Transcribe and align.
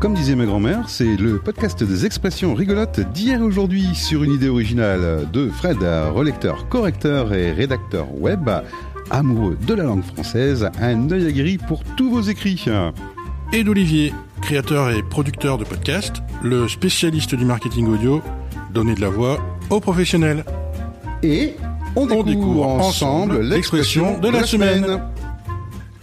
Comme 0.00 0.14
disait 0.14 0.36
ma 0.36 0.46
grand-mère, 0.46 0.88
c'est 0.88 1.16
le 1.16 1.40
podcast 1.40 1.82
des 1.82 2.06
expressions 2.06 2.54
rigolotes 2.54 3.00
d'hier 3.00 3.40
et 3.40 3.42
aujourd'hui 3.42 3.96
sur 3.96 4.22
une 4.22 4.32
idée 4.32 4.48
originale 4.48 5.28
de 5.32 5.48
Fred, 5.48 5.78
relecteur, 6.14 6.68
correcteur 6.68 7.34
et 7.34 7.50
rédacteur 7.50 8.06
web, 8.14 8.48
amoureux 9.10 9.58
de 9.66 9.74
la 9.74 9.82
langue 9.82 10.04
française, 10.04 10.70
un 10.80 11.10
œil 11.10 11.26
aguerri 11.26 11.58
pour 11.58 11.82
tous 11.96 12.10
vos 12.10 12.20
écrits. 12.20 12.64
Et 13.52 13.64
d'Olivier, 13.64 14.14
créateur 14.40 14.90
et 14.90 15.02
producteur 15.02 15.58
de 15.58 15.64
podcasts, 15.64 16.22
le 16.44 16.68
spécialiste 16.68 17.34
du 17.34 17.44
marketing 17.44 17.88
audio, 17.88 18.22
donner 18.72 18.94
de 18.94 19.00
la 19.00 19.08
voix 19.08 19.40
aux 19.68 19.80
professionnels. 19.80 20.44
Et 21.24 21.56
on 21.96 22.22
découvre, 22.22 22.68
ensemble 22.68 23.40
l'expression 23.40 24.20
de 24.20 24.28
la 24.28 24.44
semaine. 24.44 25.00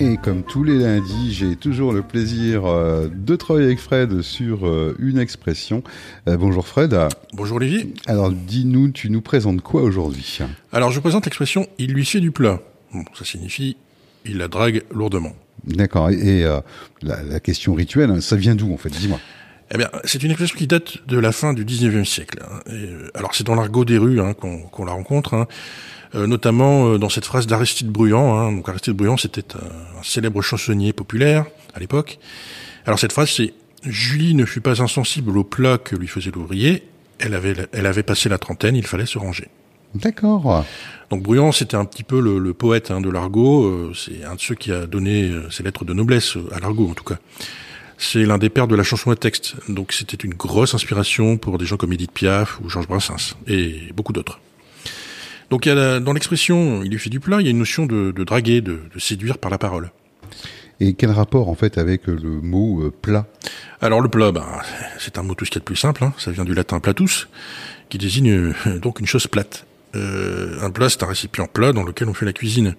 Et 0.00 0.16
comme 0.16 0.42
tous 0.42 0.64
les 0.64 0.76
lundis, 0.76 1.32
j'ai 1.32 1.54
toujours 1.54 1.92
le 1.92 2.02
plaisir 2.02 2.66
euh, 2.66 3.08
de 3.14 3.36
travailler 3.36 3.66
avec 3.66 3.78
Fred 3.78 4.22
sur 4.22 4.66
euh, 4.66 4.96
une 4.98 5.18
expression. 5.18 5.84
Euh, 6.28 6.36
bonjour 6.36 6.66
Fred. 6.66 6.98
Bonjour 7.32 7.58
Olivier. 7.58 7.94
Alors 8.06 8.32
dis-nous, 8.32 8.90
tu 8.90 9.08
nous 9.08 9.20
présentes 9.20 9.60
quoi 9.60 9.82
aujourd'hui? 9.82 10.40
Alors 10.72 10.90
je 10.90 10.98
présente 10.98 11.26
l'expression 11.26 11.68
il 11.78 11.92
lui 11.92 12.04
fait 12.04 12.18
du 12.18 12.32
plat. 12.32 12.58
Bon, 12.92 13.04
ça 13.16 13.24
signifie 13.24 13.76
il 14.24 14.38
la 14.38 14.48
drague 14.48 14.82
lourdement. 14.92 15.32
D'accord. 15.64 16.10
Et, 16.10 16.44
la, 17.02 17.38
question 17.38 17.74
rituelle, 17.74 18.20
ça 18.20 18.34
vient 18.34 18.56
d'où 18.56 18.74
en 18.74 18.76
fait? 18.76 18.90
Dis-moi. 18.90 19.20
Eh 19.72 19.78
bien, 19.78 19.90
c'est 20.04 20.22
une 20.24 20.30
expression 20.30 20.58
qui 20.58 20.66
date 20.66 21.06
de 21.06 21.18
la 21.18 21.30
fin 21.30 21.52
du 21.52 21.64
19e 21.64 22.04
siècle. 22.04 22.42
Hein. 22.42 22.60
alors 23.14 23.34
c'est 23.34 23.44
dans 23.44 23.54
l'argot 23.54 23.84
des 23.84 23.98
rues 23.98 24.20
hein, 24.20 24.34
qu'on 24.34 24.84
la 24.84 24.92
rencontre. 24.92 25.46
Euh, 26.14 26.28
notamment 26.28 26.86
euh, 26.86 26.98
dans 26.98 27.08
cette 27.08 27.24
phrase 27.24 27.46
d'Aristide 27.46 27.88
Bruand. 27.88 28.38
Hein. 28.38 28.52
Donc 28.52 28.68
Aristide 28.68 28.94
Bruand, 28.94 29.16
c'était 29.16 29.56
un, 29.56 30.02
célèbre 30.02 30.42
chansonnier 30.42 30.92
populaire 30.92 31.46
à 31.74 31.80
l'époque. 31.80 32.18
Alors 32.86 32.98
cette 32.98 33.12
phrase, 33.12 33.30
c'est 33.30 33.52
Julie 33.82 34.34
ne 34.34 34.44
fut 34.44 34.60
pas 34.60 34.80
insensible 34.80 35.36
au 35.36 35.44
plat 35.44 35.78
que 35.78 35.96
lui 35.96 36.06
faisait 36.06 36.30
l'ouvrier. 36.30 36.84
Elle 37.18 37.34
avait, 37.34 37.54
elle 37.72 37.86
avait 37.86 38.02
passé 38.02 38.28
la 38.28 38.38
trentaine, 38.38 38.76
il 38.76 38.86
fallait 38.86 39.06
se 39.06 39.18
ranger. 39.18 39.48
D'accord. 39.94 40.64
Donc 41.10 41.22
Bruand, 41.22 41.52
c'était 41.52 41.76
un 41.76 41.84
petit 41.84 42.02
peu 42.02 42.20
le, 42.20 42.54
poète 42.54 42.90
hein, 42.90 43.00
de 43.00 43.10
l'argot. 43.10 43.64
Euh, 43.64 43.92
c'est 43.94 44.24
un 44.24 44.34
de 44.36 44.40
ceux 44.40 44.54
qui 44.54 44.72
a 44.72 44.86
donné 44.86 45.32
ses 45.50 45.62
lettres 45.62 45.84
de 45.84 45.94
noblesse 45.94 46.36
à 46.52 46.60
l'argot, 46.60 46.88
en 46.90 46.94
tout 46.94 47.04
cas. 47.04 47.18
C'est 47.98 48.24
l'un 48.24 48.38
des 48.38 48.50
pères 48.50 48.66
de 48.66 48.74
la 48.74 48.82
chanson 48.82 49.10
à 49.10 49.16
texte. 49.16 49.54
Donc 49.68 49.92
c'était 49.92 50.16
une 50.16 50.34
grosse 50.34 50.74
inspiration 50.74 51.38
pour 51.38 51.58
des 51.58 51.66
gens 51.66 51.76
comme 51.76 51.92
Edith 51.92 52.12
Piaf 52.12 52.60
ou 52.60 52.68
Georges 52.68 52.88
Brassens 52.88 53.36
et 53.46 53.92
beaucoup 53.94 54.12
d'autres. 54.12 54.40
Donc 55.50 55.66
il 55.66 55.70
y 55.70 55.72
a 55.72 56.00
dans 56.00 56.12
l'expression 56.12 56.82
il 56.82 56.90
lui 56.90 56.98
fait 56.98 57.10
du 57.10 57.20
plat, 57.20 57.40
il 57.40 57.44
y 57.44 57.48
a 57.48 57.50
une 57.50 57.58
notion 57.58 57.86
de, 57.86 58.12
draguer, 58.12 58.60
de, 58.60 58.80
séduire 58.98 59.38
par 59.38 59.50
la 59.50 59.58
parole. 59.58 59.90
Et 60.80 60.94
quel 60.94 61.10
rapport 61.10 61.48
en 61.48 61.54
fait 61.54 61.78
avec 61.78 62.06
le 62.06 62.40
mot 62.40 62.82
euh, 62.82 62.90
plat? 62.90 63.26
Alors 63.80 64.00
le 64.00 64.08
plat, 64.08 64.32
ben, 64.32 64.44
c'est 64.98 65.18
un 65.18 65.22
mot 65.22 65.34
tout 65.34 65.44
ce 65.44 65.50
qu'il 65.50 65.58
y 65.58 65.60
a 65.60 65.60
de 65.60 65.64
plus 65.64 65.76
simple, 65.76 66.02
hein. 66.02 66.12
ça 66.18 66.32
vient 66.32 66.44
du 66.44 66.52
latin 66.52 66.80
platus, 66.80 67.28
qui 67.88 67.98
désigne 67.98 68.52
euh, 68.66 68.78
donc 68.80 68.98
une 68.98 69.06
chose 69.06 69.26
plate. 69.28 69.66
Euh, 69.94 70.58
un 70.60 70.70
plat, 70.70 70.88
c'est 70.88 71.02
un 71.04 71.06
récipient 71.06 71.46
plat 71.46 71.72
dans 71.72 71.84
lequel 71.84 72.08
on 72.08 72.14
fait 72.14 72.26
la 72.26 72.32
cuisine. 72.32 72.74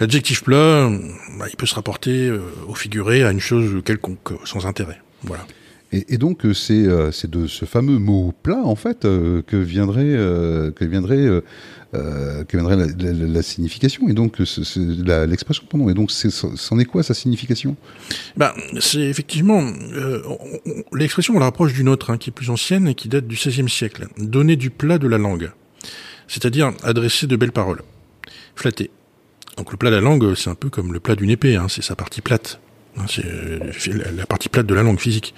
L'adjectif 0.00 0.42
plat, 0.42 0.88
ben, 0.88 1.46
il 1.50 1.56
peut 1.56 1.66
se 1.66 1.74
rapporter 1.74 2.30
au 2.66 2.74
figuré 2.74 3.24
à 3.24 3.30
une 3.30 3.40
chose 3.40 3.82
quelconque, 3.84 4.32
sans 4.44 4.66
intérêt. 4.66 5.00
Voilà. 5.22 5.46
Et, 5.92 6.18
donc 6.18 6.44
euh, 6.44 6.52
euh, 6.70 7.12
c'est 7.12 7.30
de 7.30 7.46
ce 7.46 7.64
fameux 7.64 7.98
mot 7.98 8.34
plat 8.42 8.60
en 8.64 8.74
fait 8.74 9.04
euh, 9.04 9.42
que 9.42 9.56
viendrait 9.56 10.16
que 10.74 10.84
viendrait 10.84 11.42
que 11.92 12.56
viendrait 12.56 12.76
la, 12.76 13.42
signification 13.42 14.08
et 14.08 14.12
donc 14.12 14.38
l'expression 14.38 15.88
et 15.88 15.94
donc 15.94 16.10
c'en 16.10 16.78
est 16.78 16.84
quoi 16.84 17.02
sa 17.04 17.14
signification? 17.14 17.76
Ben 18.36 18.52
c'est 18.80 19.02
effectivement 19.02 19.62
l'expression 20.92 21.36
on 21.36 21.38
la 21.38 21.46
rapproche 21.46 21.72
d'une 21.72 21.88
autre 21.88 22.10
hein, 22.10 22.18
qui 22.18 22.30
est 22.30 22.32
plus 22.32 22.50
ancienne 22.50 22.88
et 22.88 22.94
qui 22.94 23.08
date 23.08 23.26
du 23.26 23.36
XVIe 23.36 23.68
siècle. 23.68 24.08
Donner 24.18 24.56
du 24.56 24.70
plat 24.70 24.98
de 24.98 25.06
la 25.06 25.18
langue, 25.18 25.52
c'est-à-dire 26.26 26.72
adresser 26.82 27.28
de 27.28 27.36
belles 27.36 27.52
paroles, 27.52 27.82
flatter. 28.56 28.90
Donc 29.56 29.70
le 29.70 29.78
plat 29.78 29.90
de 29.90 29.94
la 29.94 30.02
langue, 30.02 30.34
c'est 30.34 30.50
un 30.50 30.54
peu 30.54 30.68
comme 30.68 30.92
le 30.92 31.00
plat 31.00 31.14
d'une 31.14 31.30
épée, 31.30 31.56
hein, 31.56 31.66
c'est 31.68 31.82
sa 31.82 31.94
partie 31.94 32.20
plate. 32.20 32.60
Hein, 32.98 33.04
c'est 33.08 33.92
la 33.92 34.26
partie 34.26 34.48
plate 34.48 34.66
de 34.66 34.74
la 34.74 34.82
langue 34.82 34.98
physique. 34.98 35.34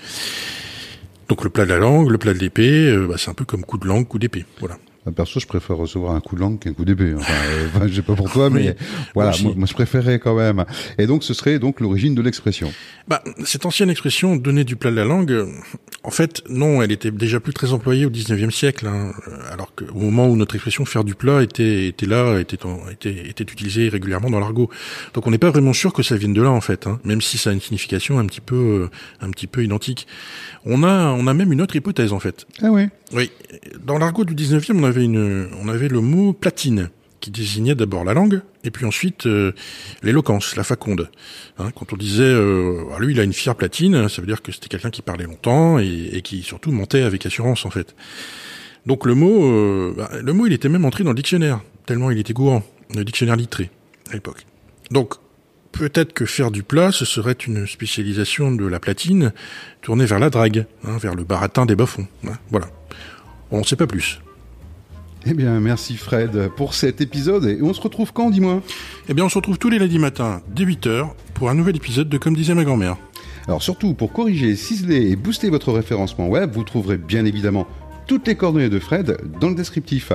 Donc 1.29 1.45
le 1.45 1.51
plat 1.51 1.65
de 1.65 1.71
la 1.71 1.79
langue, 1.79 2.11
le 2.11 2.19
plat 2.19 2.33
de 2.33 2.39
l'épée, 2.39 2.91
euh, 2.91 3.07
bah, 3.07 3.17
c'est 3.19 3.31
un 3.31 3.35
peu 3.35 3.45
comme 3.45 3.65
coup 3.65 3.79
de 3.79 3.87
langue, 3.87 4.07
coup 4.07 4.19
d'épée. 4.19 4.47
Voilà. 4.61 4.79
Perso, 5.11 5.41
je 5.41 5.47
préfère 5.47 5.77
recevoir 5.77 6.15
un 6.15 6.21
coup 6.21 6.37
de 6.37 6.41
langue 6.41 6.59
qu'un 6.59 6.73
coup 6.73 6.85
d'épée. 6.85 7.15
Enfin, 7.17 7.33
euh, 7.33 7.69
je 7.89 7.95
sais 7.95 8.03
pas 8.03 8.15
pour 8.15 8.31
toi, 8.31 8.51
mais 8.51 8.77
voilà, 9.15 9.33
moi, 9.57 9.67
je 9.67 9.75
préférais 9.75 10.19
quand 10.19 10.35
même. 10.37 10.65
Et 10.99 11.07
donc, 11.07 11.25
ce 11.25 11.35
serait 11.35 11.59
donc 11.59 11.81
l'origine 11.81 12.15
de 12.15 12.23
l'expression. 12.23 12.73
Bah, 13.07 13.23
cette 13.45 13.67
ancienne 13.67 13.91
expression 13.91 14.37
donner 14.37 14.65
du 14.65 14.77
plat 14.77 14.91
de 14.91 14.97
la 14.97 15.05
langue, 15.05 15.47
en 16.05 16.11
fait, 16.11 16.43
non, 16.49 16.83
elle 16.83 16.93
était 16.93 17.11
déjà 17.11 17.41
plus 17.41 17.53
très 17.53 17.73
employée 17.73 18.07
au 18.07 18.11
19e 18.11 18.51
siècle, 18.51 18.87
hein, 18.87 19.13
alors 19.51 19.75
qu'au 19.75 19.99
moment 19.99 20.29
où 20.29 20.37
notre 20.37 20.55
expression 20.55 20.85
faire 20.85 21.05
du 21.05 21.15
plat 21.15 21.43
était 21.43 21.87
était 21.87 22.07
là, 22.07 22.39
était 22.39 22.59
était 22.91 23.29
était 23.29 23.45
utilisée 23.45 23.89
régulièrement 23.89 24.31
dans 24.31 24.41
l'argot. 24.41 24.71
Donc, 25.15 25.27
on 25.27 25.31
n'est 25.31 25.39
pas 25.39 25.51
vraiment 25.51 25.73
sûr 25.73 25.93
que 25.93 26.03
ça 26.03 26.17
vienne 26.17 26.35
de 26.35 26.43
là, 26.43 26.51
en 26.51 26.61
fait, 26.61 26.87
hein, 26.87 27.01
même 27.05 27.21
si 27.21 27.39
ça 27.39 27.51
a 27.51 27.53
une 27.53 27.61
signification 27.61 28.19
un 28.19 28.27
petit 28.27 28.41
peu 28.41 28.57
euh, 28.57 28.91
un 29.21 29.31
petit 29.31 29.47
peu 29.47 29.65
identique. 29.65 30.07
On 30.65 30.83
a 30.83 31.13
on 31.13 31.27
a 31.27 31.35
même 31.35 31.53
une 31.53 31.63
autre 31.63 31.77
hypothèse, 31.77 32.13
en 32.13 32.21
fait. 32.21 32.47
Ah 32.63 32.71
oui. 32.71 32.89
Oui, 33.15 33.31
dans 33.83 33.97
l'argot 33.97 34.25
du 34.25 34.35
19e, 34.35 34.79
on 34.79 34.85
avait 34.85 34.98
on 35.07 35.69
avait 35.69 35.89
le 35.89 36.01
mot 36.01 36.33
platine 36.33 36.91
qui 37.21 37.31
désignait 37.31 37.75
d'abord 37.75 38.05
la 38.05 38.15
langue 38.15 38.43
et 38.65 38.71
puis 38.71 38.85
ensuite 38.85 39.27
euh, 39.27 39.53
l'éloquence, 40.03 40.57
la 40.57 40.65
faconde. 40.65 41.11
Hein, 41.59 41.71
quand 41.75 41.93
on 41.93 41.97
disait 41.97 42.23
euh, 42.23 42.85
ah, 42.95 42.99
lui 43.01 43.13
il 43.13 43.21
a 43.21 43.25
une 43.25 43.33
fière 43.33 43.55
platine, 43.55 44.09
ça 44.09 44.21
veut 44.21 44.27
dire 44.27 44.43
que 44.43 44.53
c'était 44.53 44.69
quelqu'un 44.69 44.91
qui 44.91 45.03
parlait 45.03 45.25
longtemps 45.25 45.79
et, 45.79 46.21
qui 46.23 46.43
surtout 46.43 46.71
mentait 46.71 47.03
avec 47.03 47.27
assurance 47.27 47.67
en 47.67 47.71
fait. 47.71 47.95
Donc 48.87 49.05
le 49.05 49.15
mot, 49.15 49.45
euh, 49.45 49.95
bah, 49.97 50.11
le 50.23 50.33
mot 50.33 50.47
il 50.47 50.53
était 50.53 50.69
même 50.69 50.85
entré 50.85 51.05
dans 51.05 51.11
le 51.11 51.17
dictionnaire 51.17 51.61
tellement 51.87 52.11
il 52.11 52.19
était 52.19 52.35
courant, 52.35 52.63
le 52.95 53.05
dictionnaire 53.05 53.37
littré 53.37 53.71
à 54.11 54.15
l'époque. 54.15 54.47
Donc 54.91 55.15
peut-être 55.73 56.13
que 56.13 56.25
faire 56.25 56.51
du 56.51 56.63
plat, 56.63 56.93
ce 56.93 57.05
serait 57.05 57.33
une 57.33 57.67
spécialisation 57.67 58.53
de 58.53 58.67
la 58.67 58.81
platine 58.81 59.33
tournée 59.83 60.07
vers 60.07 60.19
la 60.19 60.31
drague, 60.31 60.67
hein, 60.85 60.99
vers 60.99 61.15
le 61.15 61.25
baratin 61.25 61.67
des 61.67 61.77
bas-fonds. 61.77 62.07
Hein, 62.27 62.39
voilà. 62.51 62.69
On 63.51 63.61
ne 63.61 63.65
sait 63.65 63.77
pas 63.77 63.87
plus. 63.87 64.21
Eh 65.31 65.35
bien, 65.35 65.61
merci 65.61 65.99
Fred 65.99 66.49
pour 66.57 66.73
cet 66.73 67.03
épisode. 67.03 67.45
Et 67.45 67.61
on 67.61 67.75
se 67.75 67.83
retrouve 67.83 68.15
quand, 68.15 68.31
dis-moi? 68.31 68.63
Eh 69.11 69.15
bien, 69.15 69.27
on 69.27 69.29
se 69.29 69.37
retrouve 69.37 69.59
tous 69.59 69.69
les 69.69 69.79
lundis 69.79 69.99
matins, 69.99 70.41
dès 70.49 70.65
8h, 70.65 71.11
pour 71.35 71.51
un 71.51 71.55
nouvel 71.55 71.77
épisode 71.77 72.09
de 72.09 72.17
Comme 72.17 72.35
disait 72.35 72.55
ma 72.55 72.65
grand-mère. 72.65 72.97
Alors 73.47 73.63
surtout, 73.63 73.93
pour 73.93 74.11
corriger, 74.11 74.57
ciseler 74.57 75.11
et 75.11 75.17
booster 75.17 75.51
votre 75.51 75.71
référencement 75.71 76.29
web, 76.29 76.53
vous 76.55 76.65
trouverez 76.65 76.97
bien 76.97 77.27
évidemment 77.27 77.67
toutes 78.07 78.27
les 78.27 78.37
coordonnées 78.37 78.71
de 78.71 78.79
Fred 78.79 79.19
dans 79.39 79.51
le 79.51 79.55
descriptif. 79.55 80.13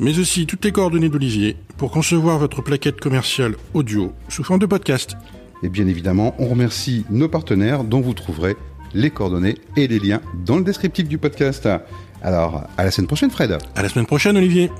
Mais 0.00 0.18
aussi 0.18 0.46
toutes 0.46 0.64
les 0.64 0.72
coordonnées 0.72 1.10
d'Olivier 1.10 1.56
pour 1.76 1.92
concevoir 1.92 2.40
votre 2.40 2.60
plaquette 2.60 3.00
commerciale 3.00 3.54
audio 3.72 4.12
sous 4.28 4.42
forme 4.42 4.58
de 4.58 4.66
podcast. 4.66 5.16
Et 5.62 5.68
bien 5.68 5.86
évidemment, 5.86 6.34
on 6.40 6.48
remercie 6.48 7.04
nos 7.08 7.28
partenaires 7.28 7.84
dont 7.84 8.00
vous 8.00 8.14
trouverez 8.14 8.56
les 8.94 9.10
coordonnées 9.10 9.56
et 9.76 9.86
les 9.88 9.98
liens 9.98 10.20
dans 10.46 10.56
le 10.56 10.64
descriptif 10.64 11.08
du 11.08 11.18
podcast. 11.18 11.68
Alors, 12.22 12.64
à 12.78 12.84
la 12.84 12.90
semaine 12.90 13.06
prochaine, 13.06 13.30
Fred. 13.30 13.58
À 13.74 13.82
la 13.82 13.88
semaine 13.88 14.06
prochaine, 14.06 14.36
Olivier. 14.36 14.70